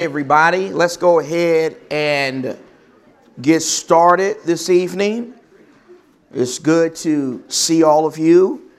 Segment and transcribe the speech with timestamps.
[0.00, 0.72] everybody.
[0.72, 2.56] Let's go ahead and
[3.42, 5.34] get started this evening.
[6.32, 8.70] It's good to see all of you.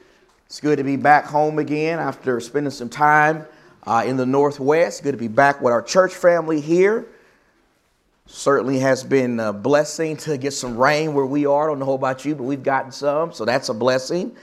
[0.46, 3.46] It's good to be back home again after spending some time
[3.84, 5.04] uh, in the Northwest.
[5.04, 7.06] Good to be back with our church family here.
[8.26, 11.66] Certainly has been a blessing to get some rain where we are.
[11.66, 14.38] I don't know about you, but we've gotten some, so that's a blessing.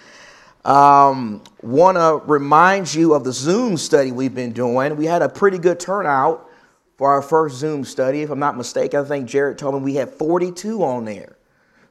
[0.67, 4.95] Um, Want to remind you of the Zoom study we've been doing.
[4.95, 6.51] We had a pretty good turnout
[6.97, 8.23] for our first Zoom study.
[8.23, 11.37] If I'm not mistaken, I think Jared told me we had 42 on there.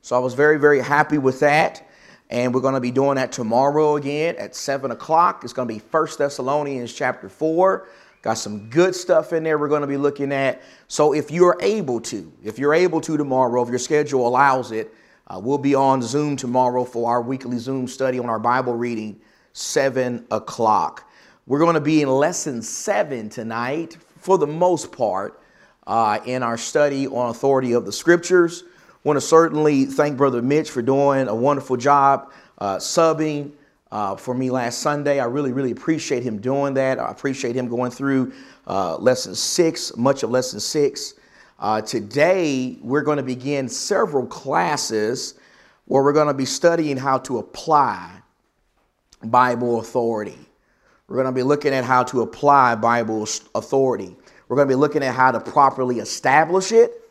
[0.02, 1.88] So I was very, very happy with that.
[2.30, 5.44] And we're going to be doing that tomorrow again at 7 o'clock.
[5.44, 7.88] It's going to be 1 Thessalonians chapter 4.
[8.24, 10.64] Got some good stuff in there we're going to be looking at.
[10.88, 14.92] So if you're able to, if you're able to tomorrow, if your schedule allows it,
[15.28, 19.20] uh, we'll be on Zoom tomorrow for our weekly Zoom study on our Bible reading,
[19.54, 21.08] 7 o'clock.
[21.46, 25.40] We're going to be in lesson 7 tonight for the most part,
[25.86, 28.64] uh, in our study on authority of the scriptures.
[29.04, 33.52] Want to certainly thank Brother Mitch for doing a wonderful job uh, subbing
[33.92, 35.20] uh, for me last Sunday.
[35.20, 36.98] I really, really appreciate him doing that.
[36.98, 38.34] I appreciate him going through
[38.66, 41.14] uh, lesson six, much of lesson six.
[41.60, 45.36] Uh, today, we're going to begin several classes
[45.86, 48.12] where we're going to be studying how to apply
[49.24, 50.40] Bible authority.
[51.08, 54.16] We're going to be looking at how to apply Bible authority.
[54.48, 57.02] We're going to be looking at how to properly establish it.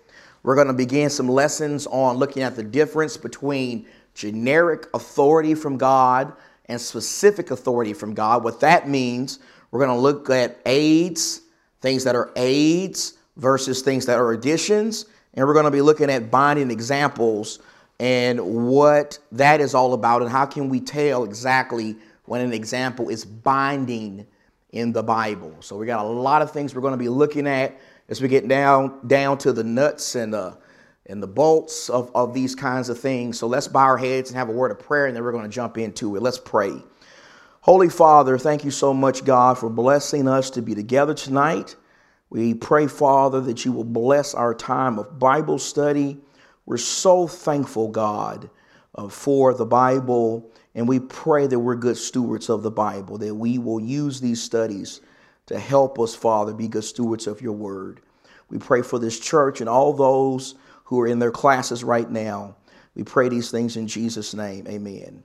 [0.43, 5.79] We're going to begin some lessons on looking at the difference between generic authority from
[5.79, 6.33] God
[6.67, 8.43] and specific authority from God.
[8.43, 9.39] What that means,
[9.71, 11.43] we're going to look at aids,
[11.81, 15.07] things that are aids versus things that are additions.
[15.35, 17.61] And we're going to be looking at binding examples
[18.01, 23.09] and what that is all about and how can we tell exactly when an example
[23.09, 24.27] is binding
[24.73, 25.55] in the Bible.
[25.61, 28.29] So we got a lot of things we're going to be looking at as we
[28.29, 30.59] get down down to the nuts and the
[31.07, 33.39] and the bolts of, of these kinds of things.
[33.39, 35.45] So let's bow our heads and have a word of prayer, and then we're going
[35.45, 36.23] to jump into it.
[36.23, 36.73] Let's pray.
[37.61, 41.77] Holy Father, thank you so much, God, for blessing us to be together tonight.
[42.31, 46.19] We pray, Father, that you will bless our time of Bible study.
[46.67, 48.51] We're so thankful, God,
[48.95, 53.35] uh, for the Bible and we pray that we're good stewards of the Bible, that
[53.35, 55.01] we will use these studies
[55.47, 58.01] to help us, Father, be good stewards of your word.
[58.49, 60.55] We pray for this church and all those
[60.85, 62.57] who are in their classes right now.
[62.95, 64.67] We pray these things in Jesus' name.
[64.69, 65.23] Amen.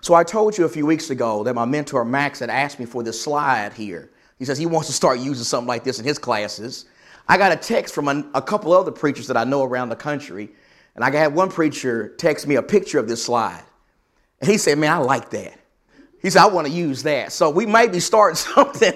[0.00, 2.86] So I told you a few weeks ago that my mentor Max had asked me
[2.86, 4.10] for this slide here.
[4.38, 6.86] He says he wants to start using something like this in his classes.
[7.28, 9.96] I got a text from a, a couple other preachers that I know around the
[9.96, 10.50] country,
[10.94, 13.64] and I had one preacher text me a picture of this slide.
[14.40, 15.58] And he said, Man, I like that.
[16.20, 17.32] He said, I want to use that.
[17.32, 18.94] So we might be starting something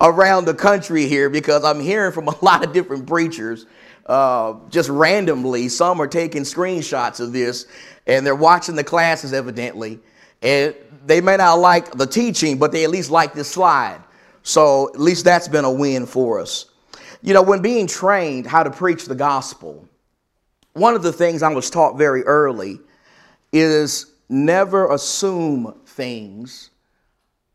[0.00, 3.66] around the country here because I'm hearing from a lot of different preachers
[4.06, 5.68] uh, just randomly.
[5.68, 7.66] Some are taking screenshots of this
[8.06, 10.00] and they're watching the classes evidently.
[10.42, 10.74] And
[11.06, 14.02] they may not like the teaching, but they at least like this slide.
[14.42, 16.66] So at least that's been a win for us.
[17.22, 19.88] You know, when being trained how to preach the gospel,
[20.72, 22.80] one of the things I was taught very early
[23.52, 26.70] is never assume things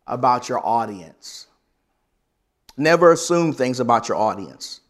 [0.05, 1.47] about your audience.
[2.77, 4.81] Never assume things about your audience.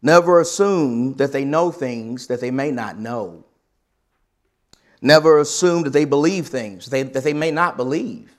[0.00, 3.44] Never assume that they know things that they may not know.
[5.02, 8.34] Never assume that they believe things they, that they may not believe.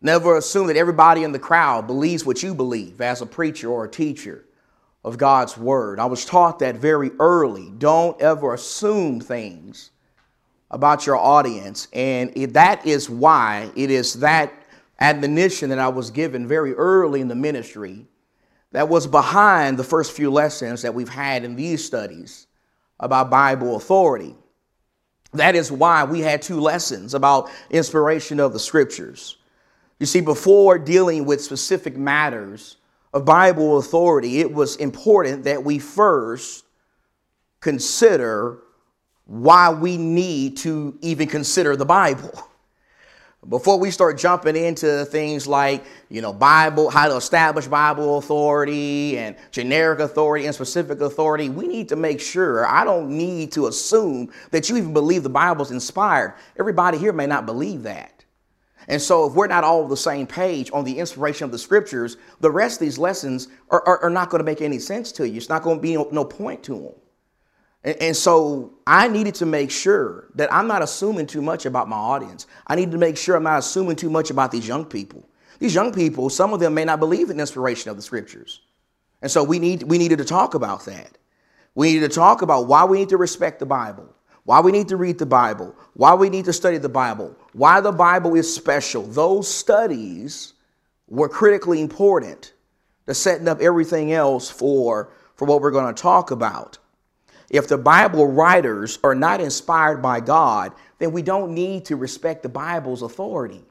[0.00, 3.84] Never assume that everybody in the crowd believes what you believe as a preacher or
[3.84, 4.44] a teacher
[5.04, 6.00] of God's word.
[6.00, 7.70] I was taught that very early.
[7.78, 9.92] Don't ever assume things
[10.72, 11.86] about your audience.
[11.92, 14.52] And it, that is why it is that
[15.00, 18.06] admonition that I was given very early in the ministry
[18.72, 22.46] that was behind the first few lessons that we've had in these studies
[22.98, 24.34] about Bible authority.
[25.34, 29.36] That is why we had two lessons about inspiration of the scriptures.
[29.98, 32.76] You see, before dealing with specific matters
[33.12, 36.64] of Bible authority, it was important that we first
[37.60, 38.58] consider
[39.26, 42.48] why we need to even consider the Bible.
[43.48, 49.18] Before we start jumping into things like, you know, Bible, how to establish Bible authority
[49.18, 53.66] and generic authority and specific authority, we need to make sure, I don't need to
[53.66, 56.34] assume that you even believe the Bible's inspired.
[56.56, 58.24] Everybody here may not believe that.
[58.86, 61.58] And so, if we're not all on the same page on the inspiration of the
[61.58, 65.10] scriptures, the rest of these lessons are, are, are not going to make any sense
[65.12, 65.36] to you.
[65.36, 66.92] It's not going to be no, no point to them.
[67.84, 71.96] And, so I needed to make sure that I'm not assuming too much about my
[71.96, 72.46] audience.
[72.66, 75.28] I need to make sure I'm not assuming too much about these young people.
[75.58, 78.60] These young people, some of them may not believe in inspiration of the scriptures.
[79.20, 81.18] And so we need we needed to talk about that.
[81.74, 84.14] We needed to talk about why we need to respect the Bible,
[84.44, 87.80] why we need to read the Bible, why we need to study the Bible, why
[87.80, 89.02] the Bible is special.
[89.02, 90.54] Those studies
[91.08, 92.52] were critically important
[93.06, 96.78] to setting up everything else for, for what we're going to talk about.
[97.52, 102.42] If the Bible writers are not inspired by God, then we don't need to respect
[102.42, 103.62] the Bible's authority.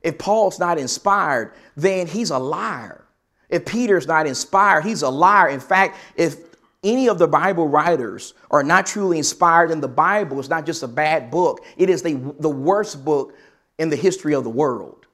[0.00, 3.04] If Paul's not inspired, then he's a liar.
[3.50, 5.50] If Peter's not inspired, he's a liar.
[5.50, 6.38] In fact, if
[6.82, 10.82] any of the Bible writers are not truly inspired in the Bible, it's not just
[10.82, 13.34] a bad book, it is the, the worst book
[13.78, 15.06] in the history of the world.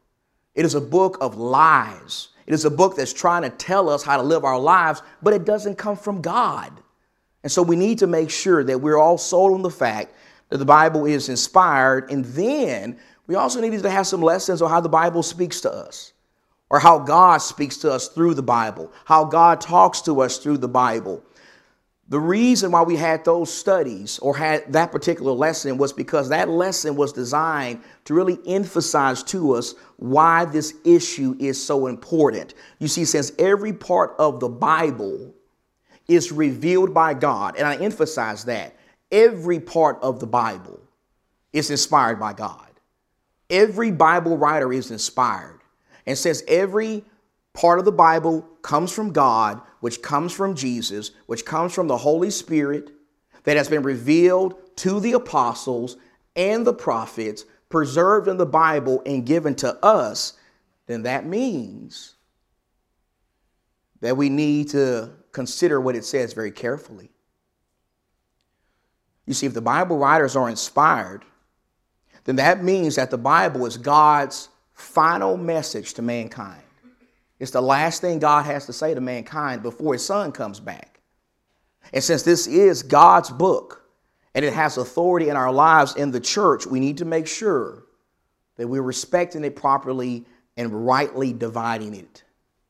[0.55, 2.29] It is a book of lies.
[2.47, 5.35] It is a book that's trying to tell us how to live our lives, but
[5.35, 6.73] it doesn't come from God.
[7.49, 10.13] And so we need to make sure that we're all sold on the fact
[10.51, 12.11] that the Bible is inspired.
[12.11, 15.73] And then we also need to have some lessons on how the Bible speaks to
[15.73, 16.13] us
[16.69, 20.59] or how God speaks to us through the Bible, how God talks to us through
[20.59, 21.25] the Bible.
[22.11, 26.51] The reason why we had those studies or had that particular lesson was because that
[26.51, 32.53] lesson was designed to really emphasize to us why this issue is so important.
[32.79, 35.35] You see, since every part of the Bible
[36.09, 38.75] is revealed by God, and I emphasize that
[39.13, 40.81] every part of the Bible
[41.53, 42.67] is inspired by God.
[43.51, 45.61] Every Bible writer is inspired.
[46.07, 47.05] And since every
[47.53, 51.97] part of the Bible comes from God, which comes from Jesus, which comes from the
[51.97, 52.91] Holy Spirit
[53.45, 55.97] that has been revealed to the apostles
[56.37, 60.35] and the prophets, preserved in the Bible and given to us,
[60.87, 62.15] then that means
[64.01, 67.11] that we need to consider what it says very carefully.
[69.27, 71.25] You see, if the Bible writers are inspired,
[72.25, 76.63] then that means that the Bible is God's final message to mankind.
[77.39, 81.01] It's the last thing God has to say to mankind before his son comes back.
[81.93, 83.89] And since this is God's book
[84.35, 87.85] and it has authority in our lives in the church, we need to make sure
[88.57, 90.25] that we're respecting it properly
[90.57, 92.25] and rightly dividing it.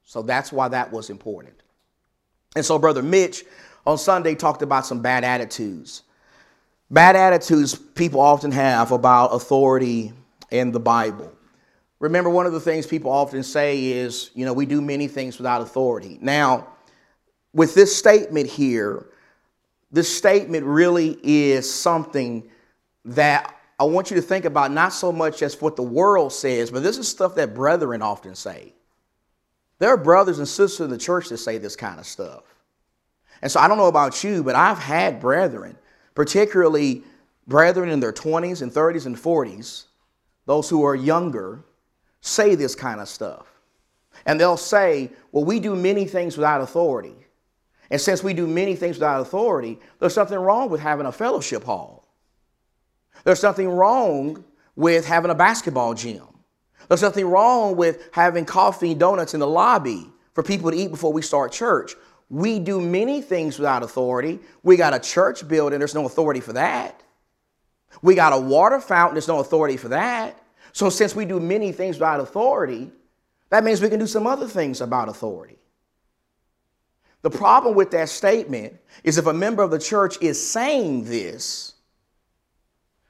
[0.05, 1.58] So that's why that was important.
[2.57, 3.45] And so, Brother Mitch
[3.87, 6.03] on Sunday talked about some bad attitudes.
[6.91, 10.13] Bad attitudes people often have about authority
[10.51, 11.33] in the Bible.
[12.01, 15.37] Remember, one of the things people often say is, you know, we do many things
[15.37, 16.19] without authority.
[16.21, 16.69] Now,
[17.53, 19.07] with this statement here,
[19.91, 22.49] this statement really is something
[23.05, 26.71] that I want you to think about not so much as what the world says,
[26.71, 28.75] but this is stuff that brethren often say.
[29.79, 32.43] There are brothers and sisters in the church that say this kind of stuff.
[33.43, 35.77] And so I don't know about you, but I've had brethren,
[36.15, 37.05] particularly
[37.47, 39.85] brethren in their 20s and 30s and 40s,
[40.47, 41.63] those who are younger,
[42.21, 43.47] say this kind of stuff.
[44.27, 47.15] And they'll say, well, we do many things without authority.
[47.91, 51.65] And since we do many things without authority, there's something wrong with having a fellowship
[51.65, 52.09] hall.
[53.25, 54.45] There's something wrong
[54.77, 56.28] with having a basketball gym.
[56.89, 60.91] There's nothing wrong with having coffee and donuts in the lobby for people to eat
[60.91, 61.95] before we start church.
[62.31, 64.41] We do many things without authority.
[64.63, 67.03] We got a church building, there's no authority for that.
[68.03, 70.41] We got a water fountain, there's no authority for that.
[70.73, 72.93] So, since we do many things without authority,
[73.51, 75.59] that means we can do some other things about authority.
[77.23, 81.75] The problem with that statement is if a member of the church is saying this,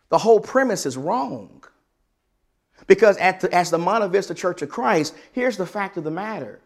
[0.09, 1.63] the whole premise is wrong.
[2.89, 6.11] Because at the, as the Monte Vista Church of Christ, here's the fact of the
[6.11, 6.59] matter.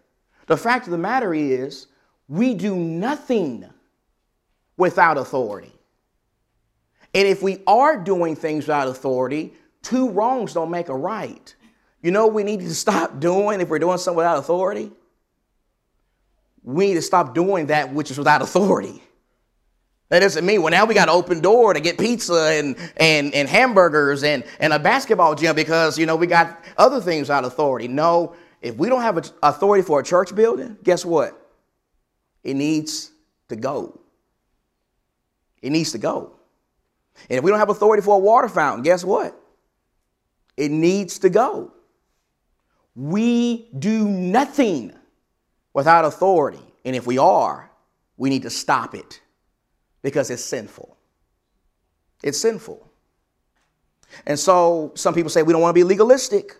[0.46, 1.88] The fact of the matter is,
[2.28, 3.68] we do nothing
[4.78, 5.72] without authority.
[7.14, 9.52] And if we are doing things without authority,
[9.82, 11.54] two wrongs don't make a right.
[12.00, 14.90] You know we need to stop doing if we're doing something without authority?
[16.62, 19.02] We need to stop doing that which is without authority.
[20.12, 23.32] That doesn't mean, well, now we got an open door to get pizza and, and,
[23.32, 27.46] and hamburgers and, and a basketball gym because, you know, we got other things without
[27.46, 27.88] authority.
[27.88, 31.50] No, if we don't have authority for a church building, guess what?
[32.44, 33.10] It needs
[33.48, 34.02] to go.
[35.62, 36.32] It needs to go.
[37.30, 39.34] And if we don't have authority for a water fountain, guess what?
[40.58, 41.72] It needs to go.
[42.94, 44.92] We do nothing
[45.72, 46.60] without authority.
[46.84, 47.70] And if we are,
[48.18, 49.21] we need to stop it
[50.02, 50.96] because it's sinful.
[52.22, 52.88] It's sinful.
[54.26, 56.56] And so some people say we don't want to be legalistic.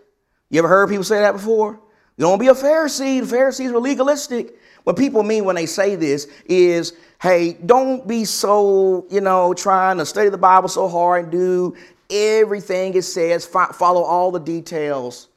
[0.50, 1.72] You ever heard people say that before?
[2.16, 3.20] You don't want to be a Pharisee.
[3.20, 4.58] The Pharisees were legalistic.
[4.84, 9.98] What people mean when they say this is, hey, don't be so, you know, trying
[9.98, 11.76] to study the Bible so hard and do
[12.10, 15.28] everything it says, follow all the details.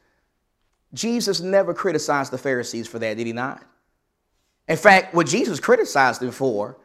[0.94, 3.64] Jesus never criticized the Pharisees for that, did he not?
[4.68, 6.78] In fact, what Jesus criticized them for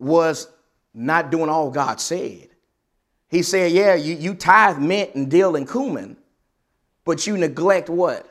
[0.00, 0.48] was
[0.92, 2.48] not doing all God said.
[3.28, 6.16] He said, Yeah, you, you tithe mint and dill and cumin,
[7.04, 8.26] but you neglect what?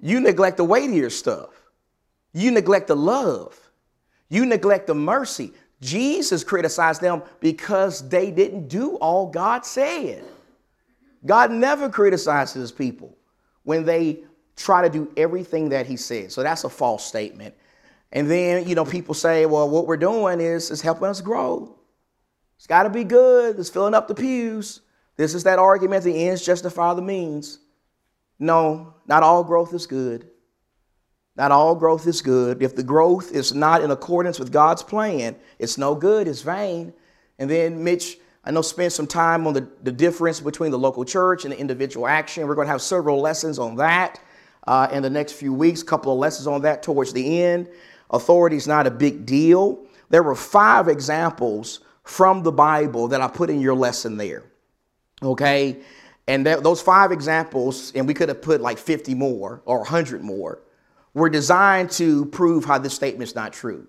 [0.00, 1.50] You neglect the weightier stuff.
[2.32, 3.58] You neglect the love.
[4.28, 5.52] You neglect the mercy.
[5.80, 10.24] Jesus criticized them because they didn't do all God said.
[11.24, 13.16] God never criticizes people
[13.62, 14.20] when they
[14.56, 16.32] try to do everything that he said.
[16.32, 17.54] So that's a false statement.
[18.12, 21.74] And then, you know, people say, well, what we're doing is, is helping us grow.
[22.56, 23.58] It's got to be good.
[23.58, 24.82] It's filling up the pews.
[25.16, 27.58] This is that argument the ends justify the means.
[28.38, 30.28] No, not all growth is good.
[31.36, 32.62] Not all growth is good.
[32.62, 36.92] If the growth is not in accordance with God's plan, it's no good, it's vain.
[37.38, 41.04] And then Mitch, I know, spent some time on the, the difference between the local
[41.04, 42.46] church and the individual action.
[42.46, 44.20] We're going to have several lessons on that
[44.66, 47.68] uh, in the next few weeks, a couple of lessons on that towards the end.
[48.12, 49.84] Authority is not a big deal.
[50.10, 54.44] There were five examples from the Bible that I put in your lesson there.
[55.22, 55.78] Okay?
[56.28, 60.22] And that, those five examples, and we could have put like 50 more or 100
[60.22, 60.60] more
[61.14, 63.86] were designed to prove how this statement is not true.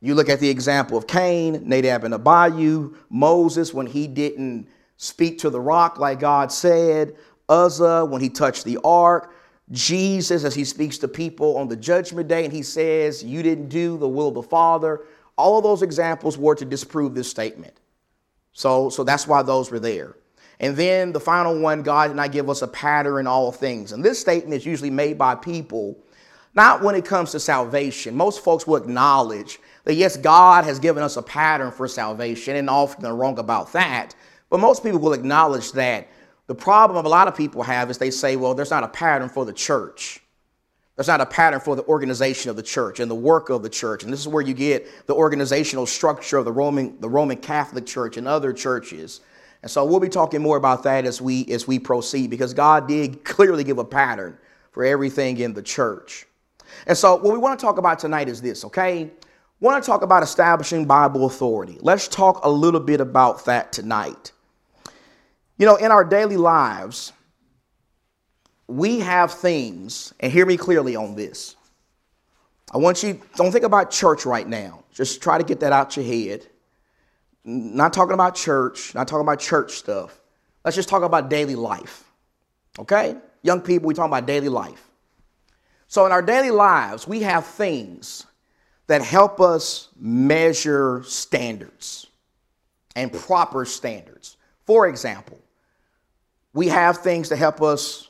[0.00, 5.38] You look at the example of Cain, Nadab and Abihu, Moses when he didn't speak
[5.38, 7.16] to the rock like God said,
[7.48, 9.34] Uzzah when he touched the ark,
[9.70, 13.68] Jesus as he speaks to people on the judgment day and he says, You didn't
[13.68, 15.02] do the will of the Father.
[15.36, 17.80] All of those examples were to disprove this statement.
[18.52, 20.16] So, so that's why those were there.
[20.60, 23.92] And then the final one, God did not give us a pattern in all things.
[23.92, 25.98] And this statement is usually made by people
[26.54, 28.16] not when it comes to salvation.
[28.16, 32.70] Most folks will acknowledge that, yes, God has given us a pattern for salvation, and
[32.70, 34.14] often they're wrong about that.
[34.50, 36.08] But most people will acknowledge that.
[36.46, 39.28] The problem a lot of people have is they say, well, there's not a pattern
[39.28, 40.20] for the church.
[40.96, 43.68] There's not a pattern for the organization of the church and the work of the
[43.68, 44.04] church.
[44.04, 47.86] And this is where you get the organizational structure of the Roman, the Roman Catholic
[47.86, 49.20] Church and other churches.
[49.62, 52.86] And so we'll be talking more about that as we as we proceed because God
[52.86, 54.38] did clearly give a pattern
[54.70, 56.26] for everything in the church.
[56.86, 59.04] And so, what we want to talk about tonight is this, okay?
[59.60, 61.78] We want to talk about establishing Bible authority.
[61.80, 64.32] Let's talk a little bit about that tonight.
[65.56, 67.12] You know, in our daily lives,
[68.66, 71.56] we have things, and hear me clearly on this.
[72.72, 74.82] I want you, don't think about church right now.
[74.92, 76.46] Just try to get that out your head.
[77.44, 80.20] Not talking about church, not talking about church stuff.
[80.64, 82.04] Let's just talk about daily life.
[82.78, 83.16] Okay?
[83.42, 84.88] Young people, we talk about daily life.
[85.86, 88.26] So, in our daily lives, we have things
[88.86, 92.06] that help us measure standards
[92.96, 94.36] and proper standards.
[94.66, 95.38] For example,
[96.54, 98.08] we have things to help us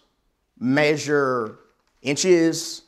[0.59, 1.59] measure
[2.03, 2.83] inches,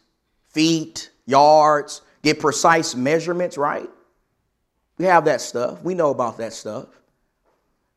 [0.50, 3.90] feet, yards, get precise measurements, right?
[4.98, 5.82] We have that stuff.
[5.82, 6.86] We know about that stuff.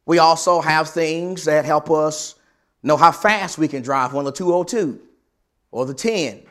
[0.08, 2.34] We also have things that help us
[2.82, 5.00] know how fast we can drive on the 202
[5.72, 6.42] or the 10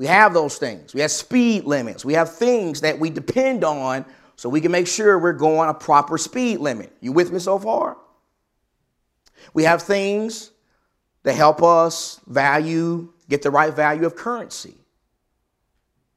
[0.00, 0.94] we have those things.
[0.94, 2.06] We have speed limits.
[2.06, 5.74] We have things that we depend on so we can make sure we're going a
[5.74, 6.90] proper speed limit.
[7.02, 7.98] You with me so far?
[9.54, 10.50] We have things
[11.22, 14.74] that help us value, get the right value of currency.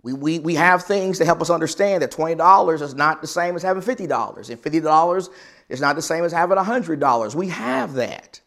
[0.01, 3.56] We, we, we have things that help us understand that $20 is not the same
[3.56, 5.30] as having $50, and $50
[5.70, 7.36] is not the same as having $100.
[7.36, 8.42] We have that.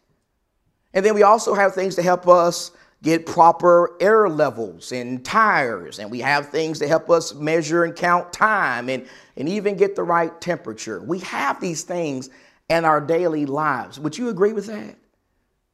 [0.93, 2.71] And then we also have things to help us
[3.03, 7.95] get proper air levels and tires, and we have things to help us measure and
[7.95, 11.01] count time and, and even get the right temperature.
[11.01, 12.29] We have these things
[12.69, 13.99] in our daily lives.
[13.99, 14.95] Would you agree with that?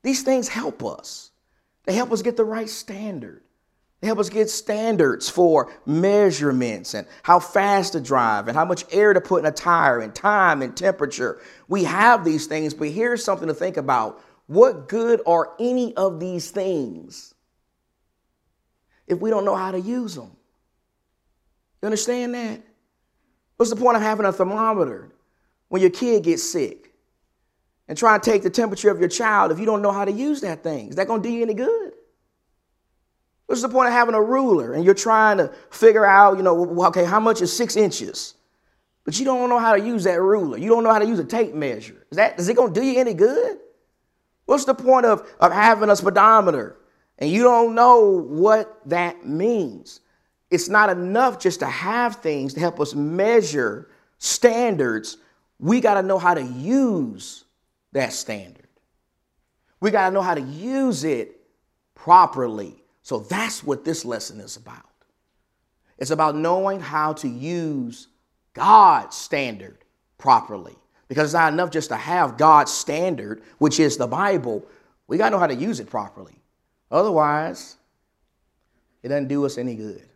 [0.04, 1.32] These things help us.
[1.86, 3.42] They help us get the right standard.
[4.02, 8.84] They help us get standards for measurements and how fast to drive and how much
[8.92, 11.42] air to put in a tire and time and temperature.
[11.70, 16.20] We have these things, but here's something to think about what good are any of
[16.20, 17.34] these things
[19.08, 20.32] if we don't know how to use them?
[21.82, 22.62] You understand that?
[23.56, 25.12] What's the point of having a thermometer
[25.70, 26.83] when your kid gets sick
[27.94, 30.12] and try to take the temperature of your child if you don't know how to
[30.12, 30.88] use that thing?
[30.90, 31.94] Is that going to do you any good?
[33.46, 36.86] What's the point of having a ruler and you're trying to figure out, you know,
[36.86, 38.34] okay, how much is six inches?
[39.06, 40.58] But you don't know how to use that ruler.
[40.58, 42.08] You don't know how to use a tape measure.
[42.10, 43.60] Is that is it going to do you any good?
[44.46, 46.76] What's the point of, of having a speedometer
[47.20, 50.00] and you don't know what that means?
[50.50, 55.18] It's not enough just to have things to help us measure standards.
[55.60, 57.44] We got to know how to use
[57.94, 58.68] that standard.
[59.80, 61.40] We got to know how to use it
[61.96, 62.84] properly.
[63.02, 64.90] So that's what this lesson is about.
[65.98, 68.08] It's about knowing how to use
[68.54, 69.78] God's standard
[70.18, 70.76] properly.
[71.08, 74.66] Because it's not enough just to have God's standard, which is the Bible.
[75.08, 76.36] We got to know how to use it properly.
[76.90, 77.78] Otherwise,
[79.04, 80.08] it doesn't do us any good.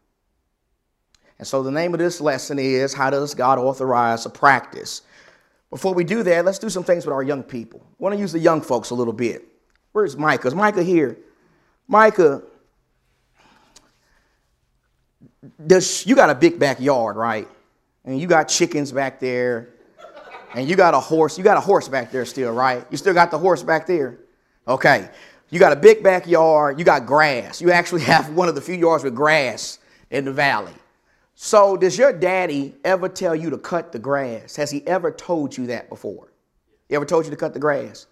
[1.39, 5.03] And so the name of this lesson is How Does God Authorize a Practice?
[5.69, 7.81] Before we do that, let's do some things with our young people.
[7.85, 9.45] I want to use the young folks a little bit.
[9.91, 10.47] Where's Micah?
[10.47, 11.17] Is Micah here?
[11.87, 12.43] Micah,
[15.65, 17.47] does, you got a big backyard, right?
[18.05, 19.69] And you got chickens back there,
[20.53, 21.37] and you got a horse.
[21.37, 22.85] You got a horse back there still, right?
[22.89, 24.19] You still got the horse back there?
[24.67, 25.09] Okay.
[25.49, 26.79] You got a big backyard.
[26.79, 27.61] You got grass.
[27.61, 30.73] You actually have one of the few yards with grass in the valley.
[31.39, 34.55] So, does your daddy ever tell you to cut the grass?
[34.55, 36.33] Has he ever told you that before?
[36.89, 38.07] He ever told you to cut the grass?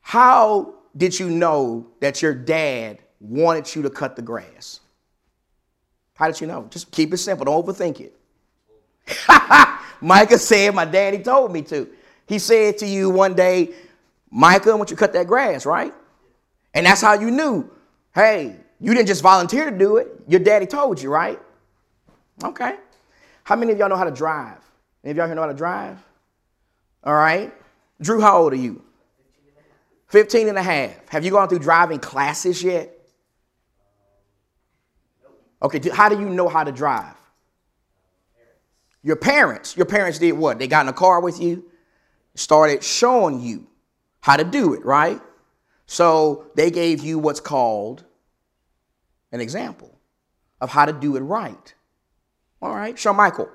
[0.00, 4.80] How did you know that your dad wanted you to cut the grass?
[6.14, 6.66] How did you know?
[6.70, 7.44] Just keep it simple.
[7.44, 8.18] Don't overthink it.
[10.00, 11.90] Micah said, My daddy told me to.
[12.26, 13.74] He said to you one day,
[14.30, 15.92] Micah, I want you to cut that grass, right?
[16.72, 17.70] And that's how you knew.
[18.14, 20.08] Hey, you didn't just volunteer to do it.
[20.26, 21.38] Your daddy told you, right?
[22.42, 22.76] Okay.
[23.44, 24.58] How many of y'all know how to drive?
[25.04, 25.98] Any of y'all here know how to drive?
[27.04, 27.52] All right.
[28.00, 28.82] Drew, how old are you?
[30.08, 31.08] 15 and a half.
[31.08, 32.96] Have you gone through driving classes yet?
[35.62, 37.14] Okay, how do you know how to drive?
[39.02, 39.76] Your parents.
[39.76, 40.58] Your parents did what?
[40.58, 41.64] They got in a car with you,
[42.34, 43.66] started showing you
[44.20, 45.20] how to do it, right?
[45.86, 48.04] So they gave you what's called
[49.32, 49.98] an example
[50.60, 51.74] of how to do it right.
[52.62, 53.48] All right, Shawn Michael,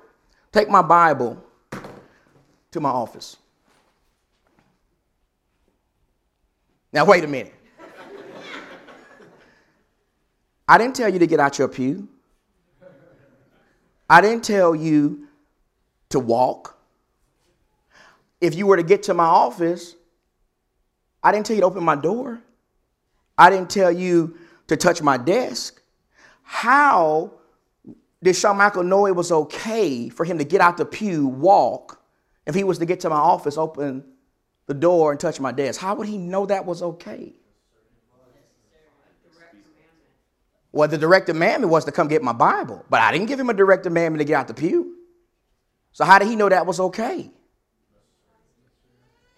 [0.51, 1.43] take my Bible
[2.71, 3.38] to my office.
[6.91, 7.53] Now, wait a minute.
[10.67, 12.07] I didn't tell you to get out your pew.
[14.09, 15.27] I didn't tell you
[16.09, 16.77] to walk.
[18.41, 19.96] If you were to get to my office,
[21.22, 22.41] I didn't tell you to open my door.
[23.37, 24.37] I didn't tell you
[24.68, 25.81] to touch my desk.
[26.44, 27.31] How
[28.23, 32.01] did Shawn Michael know it was okay for him to get out the pew, walk,
[32.45, 34.03] if he was to get to my office, open
[34.67, 35.79] the door, and touch my desk?
[35.79, 37.33] How would he know that was okay?
[40.71, 43.49] Well, the direct commandment was to come get my Bible, but I didn't give him
[43.49, 44.95] a direct commandment to get out the pew.
[45.93, 47.31] So, how did he know that was okay?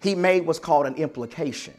[0.00, 1.74] He made what's called an implication.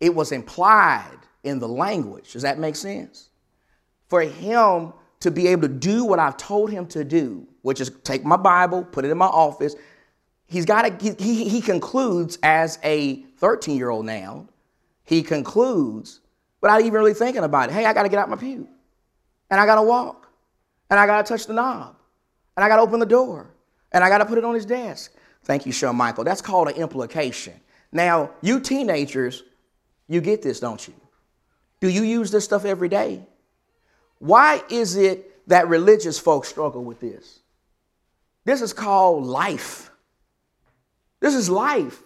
[0.00, 2.32] It was implied in the language.
[2.32, 3.30] Does that make sense?
[4.08, 4.92] For him
[5.22, 8.36] to be able to do what I've told him to do, which is take my
[8.36, 9.76] Bible, put it in my office,
[10.46, 14.48] he's got to, he, he concludes as a 13 year old now,
[15.04, 16.20] he concludes
[16.60, 17.72] without even really thinking about it.
[17.72, 18.68] Hey, I got to get out my pew,
[19.48, 20.28] and I got to walk,
[20.90, 21.96] and I got to touch the knob,
[22.56, 23.54] and I got to open the door,
[23.92, 25.12] and I got to put it on his desk.
[25.44, 26.24] Thank you, Shawn Michael.
[26.24, 27.54] That's called an implication.
[27.92, 29.44] Now, you teenagers,
[30.08, 30.94] you get this, don't you?
[31.80, 33.26] Do you use this stuff every day?
[34.22, 37.40] Why is it that religious folks struggle with this?
[38.44, 39.90] This is called life.
[41.18, 42.00] This is life.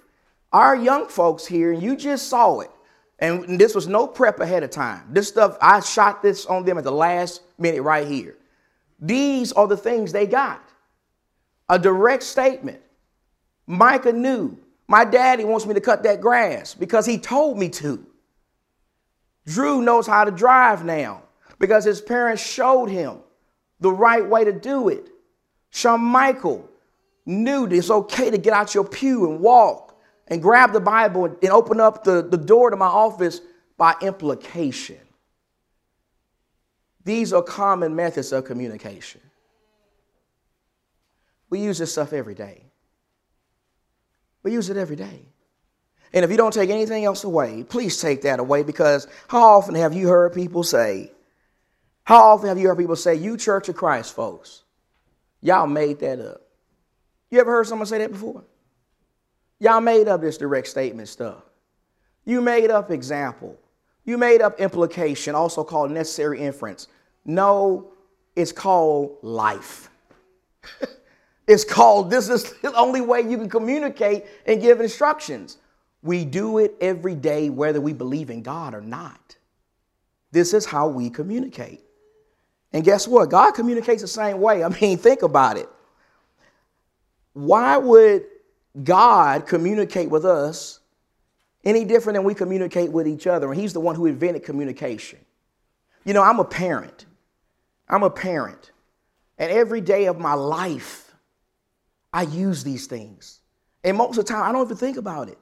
[0.50, 2.70] Our young folks here, and you just saw it,
[3.18, 5.02] and this was no prep ahead of time.
[5.10, 8.38] This stuff, I shot this on them at the last minute right here.
[8.98, 10.66] These are the things they got
[11.68, 12.80] a direct statement.
[13.66, 14.56] Micah knew
[14.88, 18.06] my daddy wants me to cut that grass because he told me to.
[19.44, 21.24] Drew knows how to drive now
[21.58, 23.18] because his parents showed him
[23.80, 25.08] the right way to do it.
[25.70, 26.68] Shawn Michael
[27.24, 31.24] knew that it's okay to get out your pew and walk and grab the Bible
[31.24, 33.40] and, open up the, the door to my office
[33.76, 34.98] by implication.
[37.04, 39.20] These are common methods of communication.
[41.50, 42.64] We use this stuff every day.
[44.42, 45.26] We use it every day.
[46.12, 49.74] And if you don't take anything else away, please take that away because how often
[49.74, 51.12] have you heard people say,
[52.06, 54.62] how often have you heard people say, you Church of Christ folks,
[55.42, 56.40] y'all made that up?
[57.32, 58.44] You ever heard someone say that before?
[59.58, 61.42] Y'all made up this direct statement stuff.
[62.24, 63.58] You made up example.
[64.04, 66.86] You made up implication, also called necessary inference.
[67.24, 67.90] No,
[68.36, 69.90] it's called life.
[71.48, 75.58] it's called, this is the only way you can communicate and give instructions.
[76.02, 79.34] We do it every day, whether we believe in God or not.
[80.30, 81.82] This is how we communicate.
[82.72, 83.30] And guess what?
[83.30, 84.62] God communicates the same way.
[84.62, 85.68] I mean, think about it.
[87.32, 88.24] Why would
[88.82, 90.80] God communicate with us
[91.64, 93.50] any different than we communicate with each other?
[93.50, 95.18] And He's the one who invented communication.
[96.04, 97.06] You know, I'm a parent.
[97.88, 98.70] I'm a parent.
[99.38, 101.14] And every day of my life,
[102.12, 103.40] I use these things.
[103.84, 105.38] And most of the time, I don't even think about it.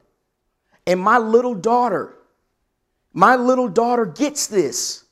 [0.86, 2.16] And my little daughter,
[3.12, 5.03] my little daughter gets this.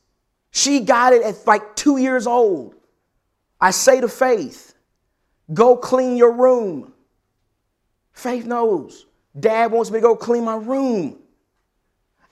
[0.52, 2.74] She got it at like two years old.
[3.60, 4.74] I say to Faith,
[5.52, 6.92] go clean your room.
[8.12, 9.06] Faith knows.
[9.38, 11.18] Dad wants me to go clean my room.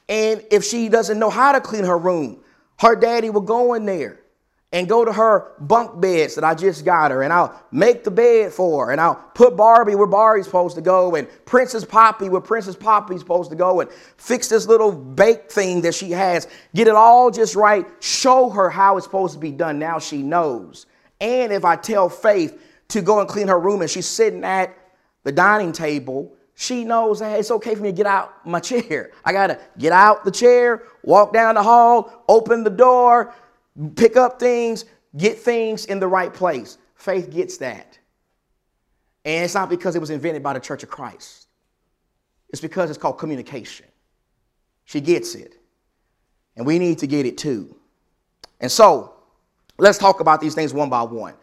[0.09, 2.43] And if she doesn't know how to clean her room,
[2.79, 4.21] her daddy will go in there
[4.73, 8.11] and go to her bunk beds that I just got her, and I'll make the
[8.11, 12.29] bed for her, and I'll put Barbie where Barbie's supposed to go, and Princess Poppy
[12.29, 16.47] where Princess Poppy's supposed to go, and fix this little bake thing that she has,
[16.75, 19.79] get it all just right, show her how it's supposed to be done.
[19.79, 20.87] Now she knows.
[21.21, 24.77] And if I tell Faith to go and clean her room and she's sitting at
[25.25, 29.11] the dining table, she knows that it's okay for me to get out my chair.
[29.25, 33.35] I gotta get out the chair, walk down the hall, open the door,
[33.97, 34.85] pick up things,
[35.17, 36.79] get things in the right place.
[36.95, 37.99] Faith gets that.
[39.25, 41.49] And it's not because it was invented by the Church of Christ,
[42.51, 43.87] it's because it's called communication.
[44.85, 45.57] She gets it.
[46.57, 47.77] And we need to get it too.
[48.61, 49.15] And so,
[49.79, 51.35] let's talk about these things one by one.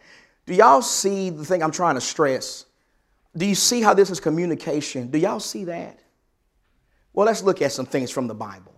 [0.44, 2.66] Do y'all see the thing I'm trying to stress?
[3.36, 5.08] Do you see how this is communication?
[5.10, 5.98] Do y'all see that?
[7.12, 8.74] Well, let's look at some things from the Bible.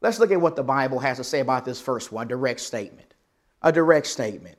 [0.00, 3.14] Let's look at what the Bible has to say about this first one direct statement.
[3.62, 4.56] A direct statement.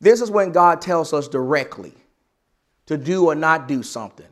[0.00, 1.94] This is when God tells us directly
[2.86, 4.26] to do or not do something.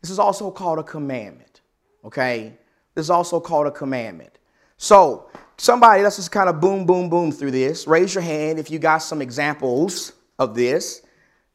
[0.00, 1.60] This is also called a commandment.
[2.04, 2.54] Okay?
[2.94, 4.38] This is also called a commandment.
[4.76, 7.86] So, somebody, let's just kind of boom, boom, boom through this.
[7.86, 11.02] Raise your hand if you got some examples of this.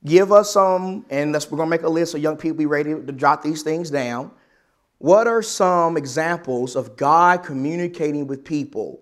[0.04, 2.92] Give us some, and we're going to make a list so young people be ready
[2.92, 4.32] to jot these things down.
[5.02, 9.02] What are some examples of God communicating with people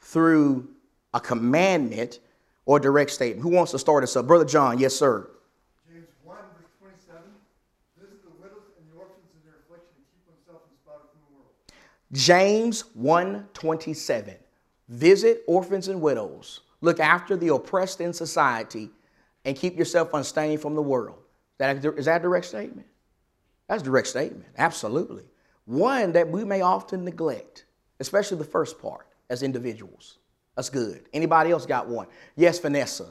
[0.00, 0.68] through
[1.14, 2.18] a commandment
[2.64, 3.42] or direct statement?
[3.44, 4.26] Who wants to start us up?
[4.26, 5.30] Brother John, yes, sir.
[5.88, 7.22] James 1, verse 27.
[7.96, 11.36] Visit the widows and the orphans in their affliction and keep oneself unspotted from the
[11.36, 11.52] world.
[12.10, 14.34] James 1 27.
[14.88, 16.62] Visit orphans and widows.
[16.80, 18.90] Look after the oppressed in society
[19.44, 21.18] and keep yourself unstained from the world.
[21.60, 22.88] Is that a direct statement?
[23.68, 24.46] That's a direct statement.
[24.58, 25.22] Absolutely.
[25.66, 27.66] One that we may often neglect,
[28.00, 30.18] especially the first part as individuals.
[30.54, 31.08] That's good.
[31.12, 32.06] Anybody else got one?
[32.36, 33.10] Yes, Vanessa.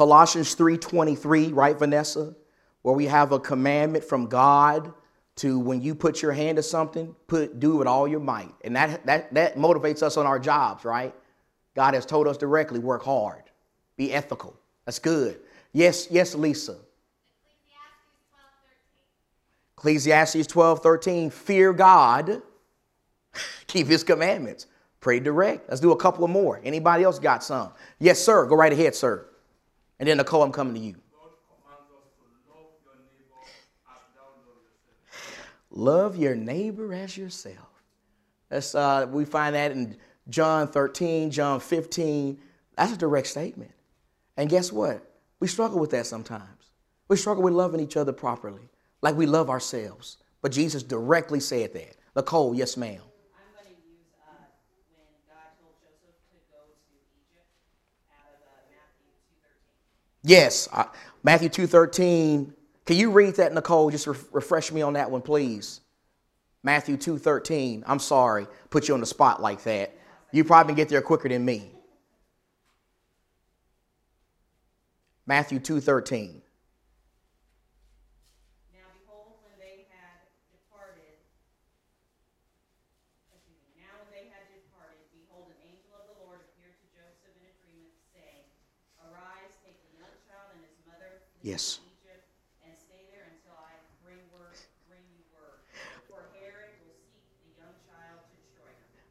[0.00, 2.34] Colossians 3:23, right Vanessa?
[2.80, 4.94] Where we have a commandment from God
[5.36, 8.54] to when you put your hand to something, put do it all your might.
[8.64, 11.14] And that that that motivates us on our jobs, right?
[11.74, 13.42] God has told us directly, work hard,
[13.98, 14.56] be ethical.
[14.86, 15.38] That's good.
[15.74, 16.76] Yes, yes, Lisa.
[19.76, 22.40] Ecclesiastes 12, 13, fear God,
[23.66, 24.64] keep his commandments,
[25.00, 25.68] pray direct.
[25.68, 26.58] Let's do a couple of more.
[26.64, 27.72] Anybody else got some?
[27.98, 28.46] Yes, sir.
[28.46, 29.26] Go right ahead, sir.
[30.00, 30.96] And then, Nicole, I'm coming to you.
[35.70, 37.84] Love your neighbor as yourself.
[38.48, 39.96] That's, uh, we find that in
[40.28, 42.40] John 13, John 15.
[42.76, 43.72] That's a direct statement.
[44.38, 45.06] And guess what?
[45.38, 46.70] We struggle with that sometimes.
[47.08, 48.70] We struggle with loving each other properly,
[49.02, 50.16] like we love ourselves.
[50.40, 51.96] But Jesus directly said that.
[52.16, 53.02] Nicole, yes, ma'am.
[60.22, 60.84] Yes, uh,
[61.22, 62.52] Matthew 2.13.
[62.86, 63.90] Can you read that, Nicole?
[63.90, 65.80] Just re- refresh me on that one, please.
[66.62, 67.84] Matthew 2.13.
[67.86, 69.94] I'm sorry, put you on the spot like that.
[70.32, 71.70] You probably get there quicker than me.
[75.26, 76.40] Matthew 2.13.
[76.40, 76.50] Yes.
[83.26, 84.98] And stay there until I bring word,
[87.20, 88.40] bring you word.
[88.98, 91.56] For Herod will seek the young child to him.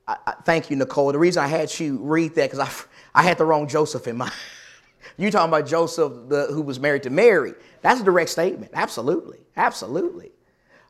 [0.07, 1.11] I, I, thank you, Nicole.
[1.11, 2.59] The reason I had you read that because
[3.13, 4.33] I, I had the wrong Joseph in mind.
[5.17, 7.53] you talking about Joseph, the, who was married to Mary?
[7.81, 8.71] That's a direct statement.
[8.73, 10.31] Absolutely, absolutely.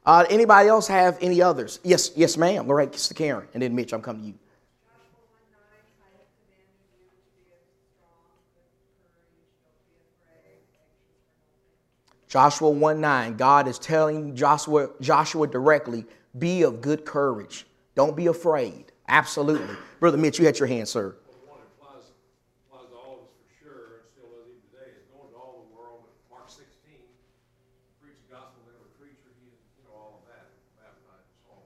[0.05, 1.79] Uh, anybody else have any others?
[1.83, 2.67] Yes, yes, ma'am.
[2.69, 3.93] All right, Karen, and then Mitch.
[3.93, 4.33] I'm coming to you.
[12.29, 16.05] Joshua 1 9, God is telling Joshua, Joshua directly,
[16.37, 17.65] be of good courage.
[17.95, 18.91] Don't be afraid.
[19.07, 19.75] Absolutely.
[19.99, 21.15] Brother Mitch, you had your hand, sir.
[21.25, 22.05] Well, one that applies,
[22.69, 25.37] applies to all of us for sure, and still does even today, is going to
[25.41, 27.01] all the world, Mark sixteen,
[27.97, 31.65] preach gospel to every creature, he, you know, all that, baptize and so on.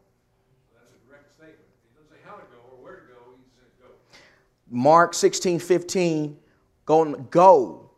[0.71, 1.67] So that's a direct statement.
[1.84, 3.91] He doesn't say how to go or where to go, he says go.
[4.71, 6.39] Mark 16, 15,
[6.88, 7.91] go, go.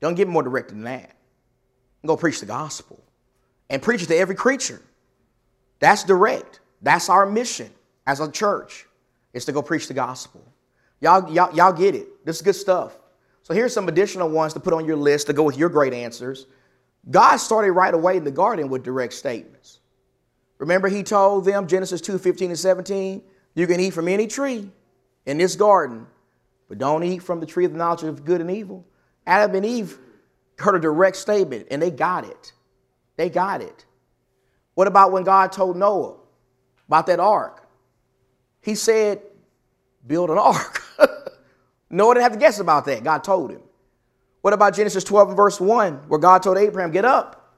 [0.00, 1.20] Don't get more direct than that.
[2.04, 3.02] Go preach the gospel
[3.70, 4.80] and preach it to every creature.
[5.78, 6.60] That's direct.
[6.82, 7.70] That's our mission
[8.06, 8.86] as a church,
[9.32, 10.42] is to go preach the gospel.
[11.00, 12.24] Y'all, y'all, y'all get it.
[12.24, 12.98] This is good stuff.
[13.42, 15.92] So here's some additional ones to put on your list to go with your great
[15.92, 16.46] answers.
[17.10, 19.80] God started right away in the garden with direct statements.
[20.58, 23.22] Remember, he told them, Genesis 2 15 and 17,
[23.54, 24.70] you can eat from any tree
[25.26, 26.06] in this garden,
[26.68, 28.84] but don't eat from the tree of the knowledge of good and evil.
[29.26, 29.98] Adam and Eve
[30.58, 32.52] heard a direct statement and they got it.
[33.16, 33.84] They got it.
[34.74, 36.16] What about when God told Noah
[36.86, 37.66] about that ark?
[38.60, 39.20] He said,
[40.06, 40.82] build an ark.
[41.90, 43.04] Noah didn't have to guess about that.
[43.04, 43.60] God told him.
[44.40, 47.54] What about Genesis 12 and verse 1, where God told Abraham, get up,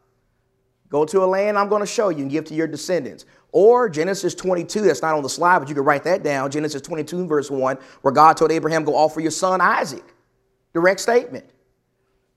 [0.90, 3.24] go to a land I'm going to show you and give to your descendants.
[3.52, 6.50] Or Genesis 22, that's not on the slide, but you can write that down.
[6.50, 10.04] Genesis 22, verse 1, where God told Abraham, go offer your son Isaac.
[10.74, 11.48] Direct statement.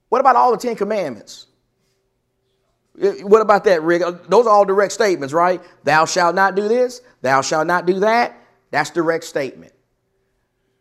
[0.08, 1.46] What about all the Ten Commandments?
[3.00, 4.02] Eh, What about that, Rick?
[4.02, 5.60] Uh, Those are all direct statements, right?
[5.84, 8.36] Thou shalt not do this, thou shalt not do that.
[8.70, 9.72] That's direct statement.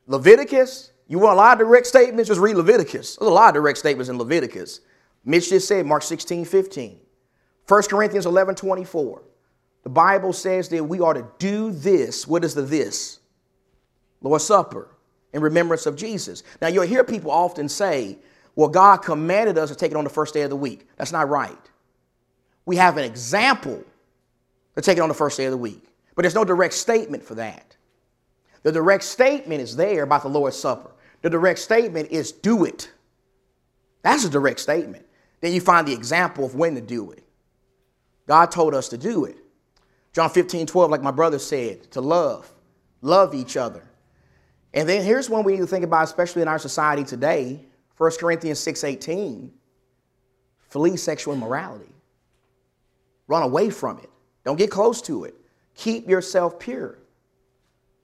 [0.07, 2.27] Leviticus, you want a lot of direct statements?
[2.27, 3.15] Just read Leviticus.
[3.15, 4.81] There's a lot of direct statements in Leviticus.
[5.23, 6.99] Mitch just said Mark 16, 15.
[7.67, 9.23] 1 Corinthians 11, 24.
[9.83, 12.27] The Bible says that we are to do this.
[12.27, 13.19] What is the this?
[14.21, 14.89] Lord's Supper
[15.33, 16.43] in remembrance of Jesus.
[16.61, 18.17] Now, you'll hear people often say,
[18.57, 20.87] well, God commanded us to take it on the first day of the week.
[20.97, 21.55] That's not right.
[22.65, 23.83] We have an example
[24.75, 25.83] to take it on the first day of the week,
[26.15, 27.77] but there's no direct statement for that.
[28.63, 30.89] The direct statement is there about the Lord's Supper.
[31.21, 32.89] The direct statement is do it.
[34.01, 35.05] That's a direct statement.
[35.39, 37.23] Then you find the example of when to do it.
[38.25, 39.37] God told us to do it.
[40.13, 42.51] John 15, 12, like my brother said, to love,
[43.03, 43.83] love each other.
[44.73, 47.66] And then here's one we need to think about, especially in our society today
[47.97, 49.51] 1 Corinthians 6:18,
[50.69, 51.93] Flee sexual immorality.
[53.27, 54.09] Run away from it.
[54.43, 55.35] Don't get close to it.
[55.75, 56.97] Keep yourself pure.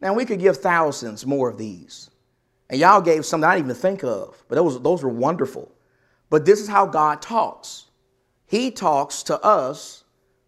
[0.01, 2.09] Now, we could give thousands more of these.
[2.69, 5.71] And y'all gave some that I didn't even think of, but those, those were wonderful.
[6.29, 7.85] But this is how God talks
[8.45, 10.03] He talks to us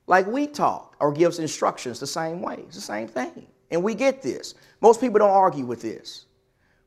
[0.08, 2.64] like we talk or gives instructions the same way.
[2.68, 3.48] It's the same thing.
[3.72, 4.56] And we get this.
[4.82, 6.26] Most people don't argue with this.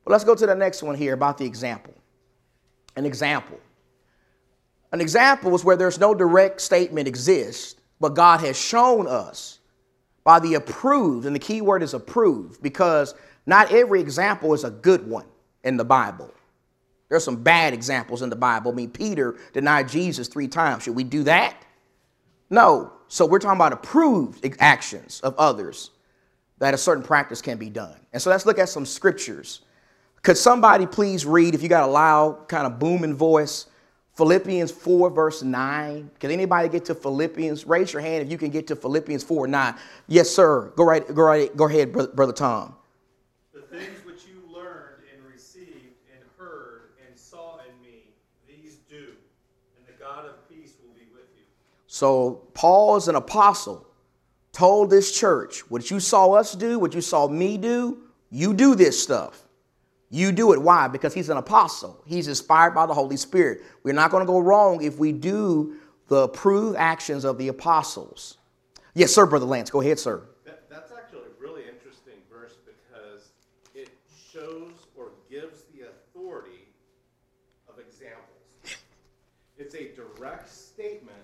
[0.04, 1.94] But let's go to the next one here about the example.
[2.98, 3.60] An example.
[4.90, 9.60] An example is where there's no direct statement exists, but God has shown us
[10.24, 13.14] by the approved, and the key word is approved, because
[13.46, 15.26] not every example is a good one
[15.62, 16.34] in the Bible.
[17.08, 18.72] There's some bad examples in the Bible.
[18.72, 20.82] I mean, Peter denied Jesus three times.
[20.82, 21.56] Should we do that?
[22.50, 22.92] No.
[23.06, 25.90] So we're talking about approved actions of others
[26.58, 27.94] that a certain practice can be done.
[28.12, 29.60] And so let's look at some scriptures.
[30.22, 33.66] Could somebody please read, if you got a loud, kind of booming voice,
[34.16, 36.10] Philippians 4, verse 9?
[36.18, 37.66] Can anybody get to Philippians?
[37.66, 39.74] Raise your hand if you can get to Philippians 4, 9.
[40.08, 40.72] Yes, sir.
[40.76, 42.74] Go right, go right, go ahead, brother, brother Tom.
[43.54, 48.10] The things which you learned and received and heard and saw in me,
[48.46, 48.96] these do,
[49.76, 51.44] and the God of peace will be with you.
[51.86, 53.86] So Paul is an apostle,
[54.52, 58.74] told this church, what you saw us do, what you saw me do, you do
[58.74, 59.44] this stuff.
[60.10, 60.62] You do it.
[60.62, 60.88] Why?
[60.88, 62.02] Because he's an apostle.
[62.06, 63.62] He's inspired by the Holy Spirit.
[63.82, 65.76] We're not going to go wrong if we do
[66.08, 68.38] the approved actions of the apostles.
[68.94, 69.70] Yes, sir, Brother Lance.
[69.70, 70.22] Go ahead, sir.
[70.46, 73.28] That, that's actually a really interesting verse because
[73.74, 73.90] it
[74.32, 76.64] shows or gives the authority
[77.68, 78.78] of examples.
[79.58, 81.18] It's a direct statement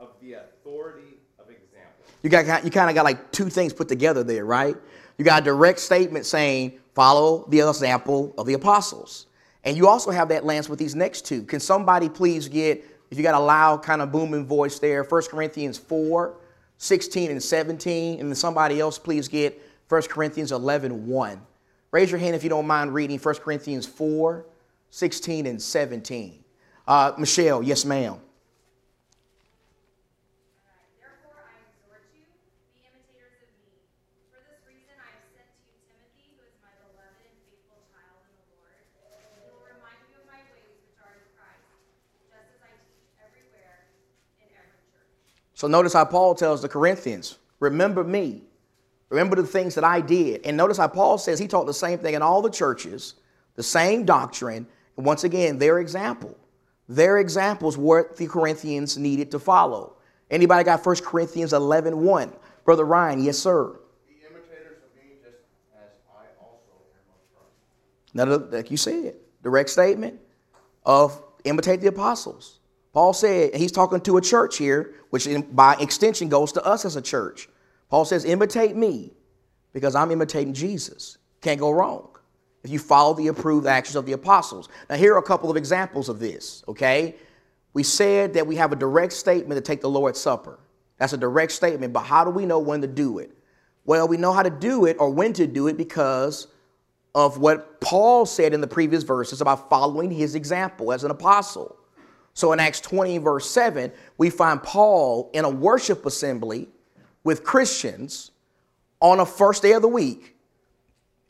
[0.00, 2.10] of the authority of examples.
[2.22, 4.76] You got you kind of got like two things put together there, right?
[5.16, 9.26] You got a direct statement saying, follow the example of the apostles.
[9.62, 11.44] And you also have that lance with these next two.
[11.44, 15.22] Can somebody please get, if you got a loud kind of booming voice there, 1
[15.30, 16.34] Corinthians 4,
[16.78, 21.40] 16 and 17, and then somebody else please get 1 Corinthians 11, 1.
[21.92, 24.44] Raise your hand if you don't mind reading 1 Corinthians 4,
[24.90, 26.44] 16 and 17.
[26.86, 28.18] Uh, Michelle, yes, ma'am.
[30.98, 32.26] Therefore, I exhort you,
[32.74, 33.70] be imitators of me.
[34.34, 37.78] For this reason, I have sent to you Timothy, who is my beloved and faithful
[37.94, 38.82] child in the Lord.
[39.34, 41.70] He will remind you of my ways which are in Christ,
[42.30, 43.86] just as I teach everywhere
[44.42, 45.45] in every church.
[45.56, 48.42] So notice how Paul tells the Corinthians, remember me.
[49.08, 50.44] Remember the things that I did.
[50.44, 53.14] And notice how Paul says he taught the same thing in all the churches,
[53.54, 54.66] the same doctrine.
[54.98, 56.36] And once again, their example.
[56.90, 59.94] Their examples what the Corinthians needed to follow.
[60.30, 62.32] Anybody got 1 Corinthians 11 1?
[62.66, 63.78] Brother Ryan, yes, sir.
[64.06, 65.38] Be imitators of me just
[65.74, 68.52] as I also am of Christ.
[68.52, 70.20] Now, like you said, direct statement
[70.84, 72.58] of imitate the apostles.
[72.96, 76.86] Paul said, he's talking to a church here, which in, by extension goes to us
[76.86, 77.46] as a church.
[77.90, 79.12] Paul says, imitate me
[79.74, 81.18] because I'm imitating Jesus.
[81.42, 82.08] Can't go wrong
[82.64, 84.70] if you follow the approved actions of the apostles.
[84.88, 87.16] Now, here are a couple of examples of this, okay?
[87.74, 90.58] We said that we have a direct statement to take the Lord's Supper.
[90.96, 93.36] That's a direct statement, but how do we know when to do it?
[93.84, 96.46] Well, we know how to do it or when to do it because
[97.14, 101.76] of what Paul said in the previous verses about following his example as an apostle.
[102.36, 106.68] So in Acts 20, verse 7, we find Paul in a worship assembly
[107.24, 108.30] with Christians
[109.00, 110.36] on a first day of the week,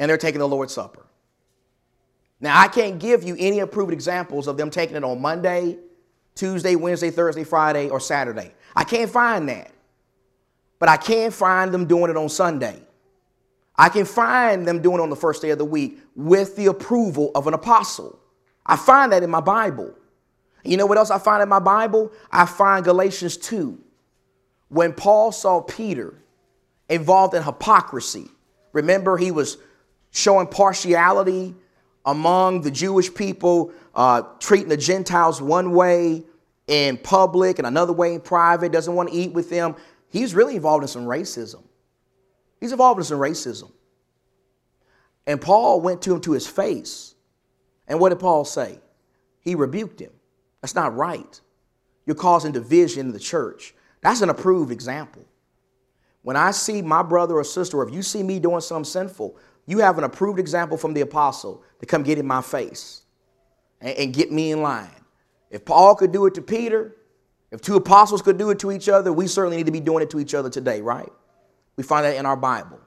[0.01, 1.07] and they're taking the Lord's Supper.
[2.41, 5.79] Now, I can't give you any approved examples of them taking it on Monday,
[6.35, 8.53] Tuesday, Wednesday, Thursday, Friday, or Saturday.
[8.75, 9.71] I can't find that.
[10.81, 12.83] But I can find them doing it on Sunday.
[13.77, 16.67] I can find them doing it on the first day of the week with the
[16.67, 18.19] approval of an apostle.
[18.67, 19.95] I find that in my Bible.
[20.67, 22.13] You know what else I find in my Bible?
[22.31, 23.79] I find Galatians 2.
[24.69, 26.15] When Paul saw Peter
[26.89, 28.29] involved in hypocrisy,
[28.73, 29.59] remember he was
[30.11, 31.55] showing partiality
[32.05, 36.25] among the Jewish people, uh, treating the Gentiles one way
[36.67, 39.77] in public and another way in private, doesn't want to eat with them.
[40.09, 41.63] He's really involved in some racism.
[42.61, 43.71] He's involved in some racism.
[45.27, 47.15] And Paul went to him to his face.
[47.89, 48.81] And what did Paul say?
[49.41, 50.13] He rebuked him.
[50.61, 51.41] That's not right.
[52.07, 53.75] You're causing division in the church.
[54.01, 55.25] That's an approved example.
[56.23, 59.37] When I see my brother or sister, or if you see me doing something sinful,
[59.67, 63.03] you have an approved example from the apostle to come get in my face
[63.81, 64.91] and, and get me in line.
[65.51, 66.97] If Paul could do it to Peter,
[67.51, 70.03] if two apostles could do it to each other, we certainly need to be doing
[70.03, 71.13] it to each other today, right?
[71.77, 72.81] We find that in our Bible.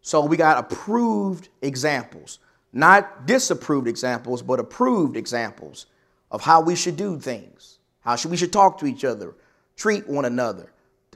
[0.00, 2.38] So we got approved examples,
[2.72, 5.86] not disapproved examples, but approved examples
[6.32, 9.36] of how we should do things, how should, we should talk to each other,
[9.76, 10.72] treat one another,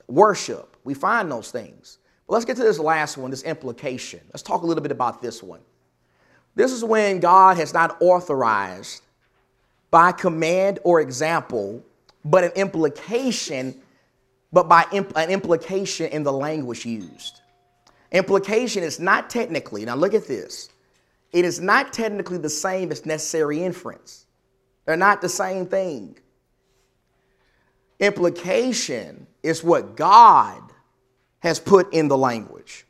[0.07, 0.77] worship.
[0.85, 1.99] We find those things.
[2.29, 4.21] But let's get to this last one, this implication.
[4.29, 5.61] Let's talk a little bit about this one.
[6.55, 9.03] This is when God has not authorized
[9.91, 11.83] by command or example,
[12.25, 13.75] but an implication,
[14.53, 17.41] but by imp- an implication in the language used.
[18.13, 20.69] Implication is not technically, now look at this,
[21.33, 24.26] it is not technically the same as necessary inference.
[24.87, 26.17] They're not the same thing.
[27.99, 30.63] Implication is what God
[31.41, 32.87] has put in the language.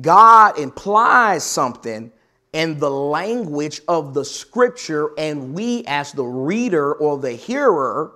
[0.00, 2.12] God implies something
[2.52, 8.12] in the language of the scripture, and we, as the reader or the hearer,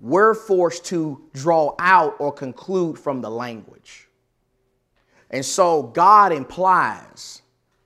[0.00, 4.08] we're forced to draw out or conclude from the language.
[5.30, 7.42] And so God implies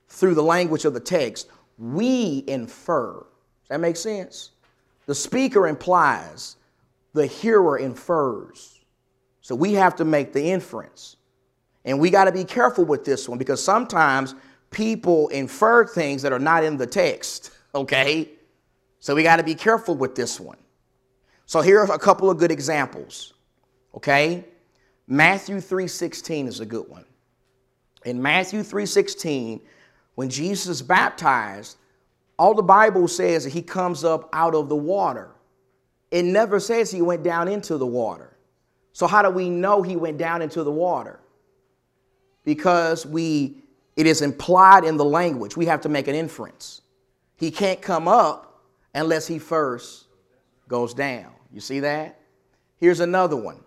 [0.09, 3.25] through the language of the text, we infer.
[3.65, 4.51] Does that make sense?
[5.07, 6.57] The speaker implies,
[7.15, 8.81] the hearer infers.
[9.41, 11.17] So we have to make the inference.
[11.85, 14.35] And we got to be careful with this one because sometimes
[14.71, 18.31] people infer things that are not in the text, okay?
[19.01, 20.59] So we got to be careful with this one.
[21.47, 23.35] So here are a couple of good examples,
[23.95, 24.45] okay?
[25.07, 27.05] Matthew 3:16 is a good one.
[28.05, 29.61] In Matthew 3:16,
[30.15, 31.77] when Jesus baptized,
[32.39, 35.31] all the Bible says that he comes up out of the water.
[36.11, 38.37] It never says he went down into the water.
[38.93, 41.21] So how do we know he went down into the water?
[42.45, 43.65] Because we
[43.97, 45.57] it is implied in the language.
[45.57, 46.83] We have to make an inference.
[47.37, 50.07] He can't come up unless he first
[50.69, 51.33] goes down.
[51.53, 52.21] You see that?
[52.79, 53.63] Here's another one.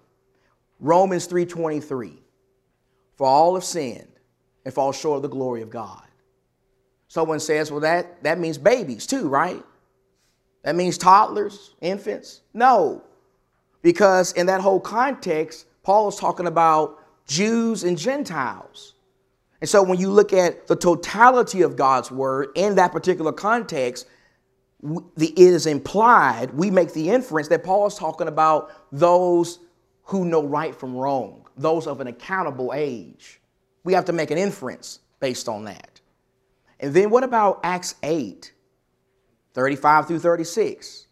[0.79, 2.17] Romans 3:23.
[3.15, 4.19] For all have sinned
[4.63, 6.06] and fall short of the glory of God.
[7.07, 9.63] Someone says, well, that, that means babies too, right?
[10.63, 12.41] That means toddlers, infants?
[12.53, 13.03] No.
[13.81, 18.95] Because in that whole context, Paul is talking about Jews and Gentiles.
[19.61, 24.07] And so when you look at the totality of God's word in that particular context,
[24.83, 29.59] it is implied, we make the inference that Paul is talking about those
[30.03, 33.39] who know right from wrong, those of an accountable age.
[33.83, 35.96] We have to make an inference based on that.
[36.79, 38.53] And then what about Acts 8,
[39.53, 41.07] 35 through 36,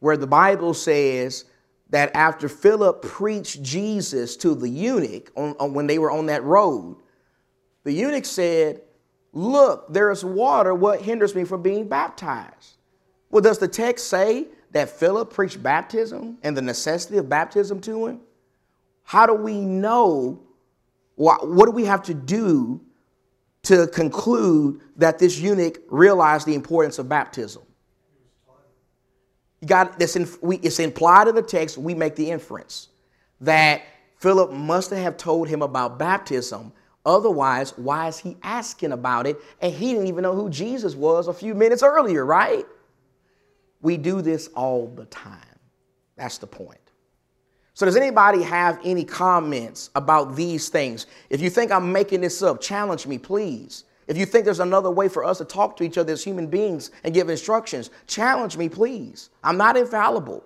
[0.00, 1.44] where the Bible says
[1.90, 6.42] that after Philip preached Jesus to the eunuch on, on- when they were on that
[6.42, 6.96] road,
[7.84, 8.80] the eunuch said,
[9.32, 10.74] Look, there is water.
[10.74, 12.76] What hinders me from being baptized?
[13.30, 18.06] Well, does the text say that Philip preached baptism and the necessity of baptism to
[18.06, 18.20] him?
[19.02, 20.40] How do we know?
[21.16, 22.80] What, what do we have to do
[23.64, 27.62] to conclude that this eunuch realized the importance of baptism?
[29.66, 30.16] Got this.
[30.16, 31.78] In, we, it's implied in the text.
[31.78, 32.88] We make the inference
[33.40, 33.82] that
[34.18, 36.72] Philip must have told him about baptism.
[37.06, 39.36] Otherwise, why is he asking about it?
[39.60, 42.66] And he didn't even know who Jesus was a few minutes earlier, right?
[43.82, 45.40] We do this all the time.
[46.16, 46.83] That's the point.
[47.74, 51.06] So, does anybody have any comments about these things?
[51.28, 53.84] If you think I'm making this up, challenge me, please.
[54.06, 56.46] If you think there's another way for us to talk to each other as human
[56.46, 59.30] beings and give instructions, challenge me, please.
[59.42, 60.44] I'm not infallible.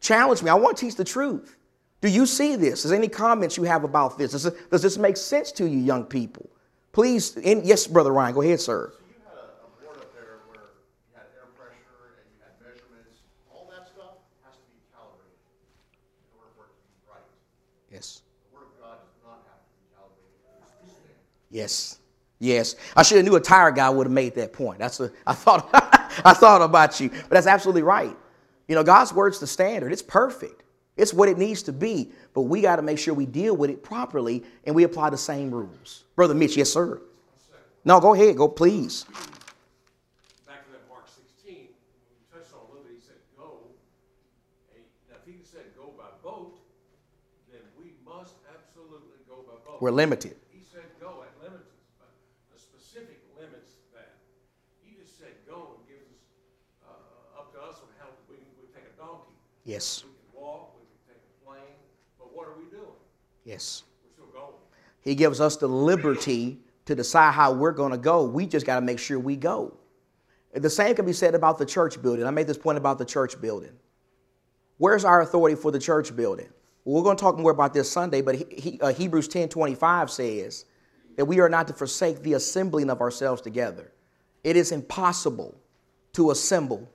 [0.00, 0.50] Challenge me.
[0.50, 1.56] I want to teach the truth.
[2.00, 2.84] Do you see this?
[2.84, 4.32] Is any comments you have about this?
[4.32, 6.48] Does, this make sense to you, young people?
[6.92, 8.90] Please, yes, Brother Ryan, go ahead, sir.
[8.90, 12.40] So you had a, a board up there where you had air pressure and you
[12.40, 13.20] had measurements,
[13.52, 15.38] all that stuff has to be calibrated
[16.24, 17.28] in order for it to be right.
[17.92, 18.24] Yes.
[18.48, 21.20] The word of God does not have to be calibrated, it is the standard.
[21.50, 21.98] Yes.
[22.38, 22.76] Yes.
[22.96, 24.78] I should have knew a tire guy would have made that point.
[24.78, 25.68] That's a, I thought
[26.24, 27.08] I thought about you.
[27.08, 28.16] But that's absolutely right.
[28.68, 29.92] You know, God's word's the standard.
[29.92, 30.62] It's perfect.
[30.96, 32.12] It's what it needs to be.
[32.34, 35.18] But we got to make sure we deal with it properly and we apply the
[35.18, 36.04] same rules.
[36.14, 37.00] Brother Mitch, yes, sir.
[37.84, 38.36] No, go ahead.
[38.36, 39.04] Go, please.
[40.46, 43.64] back to that Mark sixteen, when we touched on a little bit, he said, go.
[45.08, 46.60] Now, if he said go by boat,
[47.50, 49.80] then we must absolutely go by boat.
[49.80, 50.36] We're limited.
[50.52, 52.12] He said go at limits, but
[52.52, 54.20] the specific limits that.
[54.84, 56.20] He just said go and gives us,
[56.84, 59.32] uh, up to us on how we, we take a donkey.
[59.70, 60.02] Yes.
[60.04, 61.76] We can walk, we can take a plane,
[62.18, 62.90] but what are we doing?
[63.44, 63.84] Yes.
[64.02, 64.54] We're still going.
[65.00, 68.24] He gives us the liberty to decide how we're going to go.
[68.24, 69.76] We just got to make sure we go.
[70.52, 72.26] The same can be said about the church building.
[72.26, 73.70] I made this point about the church building.
[74.78, 76.48] Where's our authority for the church building?
[76.84, 79.50] Well, we're going to talk more about this Sunday, but he, he, uh, Hebrews 10
[79.50, 80.64] 25 says
[81.16, 83.92] that we are not to forsake the assembling of ourselves together.
[84.42, 85.54] It is impossible
[86.14, 86.90] to assemble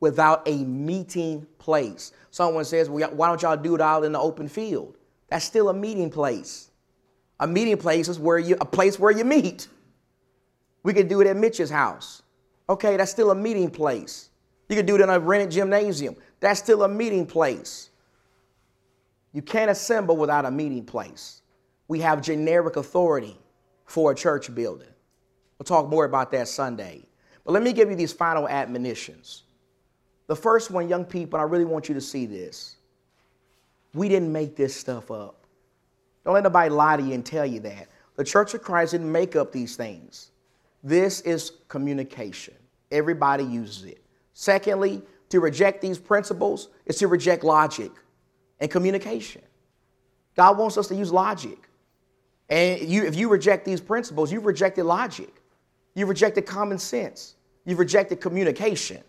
[0.00, 2.12] without a meeting place.
[2.30, 4.96] Someone says, well, why don't y'all do it out in the open field?
[5.28, 6.70] That's still a meeting place.
[7.40, 9.68] A meeting place is where you a place where you meet.
[10.82, 12.22] We could do it at Mitch's house.
[12.68, 14.30] Okay, that's still a meeting place.
[14.68, 16.16] You could do it in a rented gymnasium.
[16.40, 17.90] That's still a meeting place.
[19.32, 21.42] You can't assemble without a meeting place.
[21.88, 23.38] We have generic authority
[23.84, 24.88] for a church building.
[25.58, 27.04] We'll talk more about that Sunday.
[27.44, 29.44] But let me give you these final admonitions.
[30.26, 32.76] The first one, young people, and I really want you to see this.
[33.94, 35.46] We didn't make this stuff up.
[36.24, 37.88] Don't let nobody lie to you and tell you that.
[38.16, 40.30] The Church of Christ didn't make up these things.
[40.82, 42.54] This is communication.
[42.90, 44.02] Everybody uses it.
[44.32, 47.90] Secondly, to reject these principles is to reject logic
[48.60, 49.42] and communication.
[50.36, 51.58] God wants us to use logic.
[52.48, 55.42] And you, if you reject these principles, you've rejected logic.
[55.94, 57.34] You've rejected common sense.
[57.64, 59.02] You've rejected communication.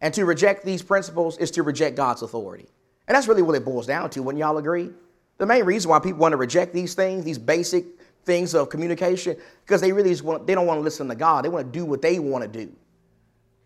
[0.00, 2.66] And to reject these principles is to reject God's authority.
[3.06, 4.22] And that's really what it boils down to.
[4.22, 4.90] Wouldn't y'all agree?
[5.38, 7.84] The main reason why people want to reject these things, these basic
[8.24, 11.44] things of communication, because they really just want, they don't want to listen to God.
[11.44, 12.72] They want to do what they want to do.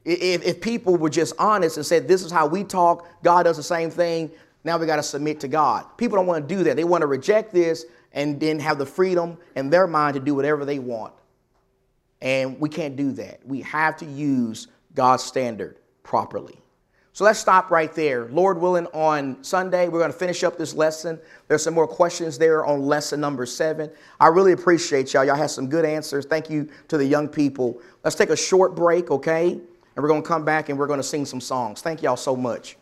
[0.04, 3.56] If, if people were just honest and said, this is how we talk, God does
[3.56, 4.30] the same thing,
[4.62, 5.84] now we got to submit to God.
[5.96, 6.76] People don't want to do that.
[6.76, 10.34] They want to reject this and then have the freedom in their mind to do
[10.34, 11.12] whatever they want.
[12.22, 13.40] And we can't do that.
[13.44, 16.60] We have to use God's standard properly.
[17.12, 18.26] So let's stop right there.
[18.26, 21.20] Lord willing, on Sunday, we're going to finish up this lesson.
[21.46, 23.88] There's some more questions there on lesson number seven.
[24.18, 25.24] I really appreciate y'all.
[25.24, 26.26] Y'all had some good answers.
[26.26, 27.80] Thank you to the young people.
[28.02, 29.52] Let's take a short break, okay?
[29.52, 29.62] And
[30.02, 31.82] we're going to come back and we're going to sing some songs.
[31.82, 32.76] Thank y'all so much.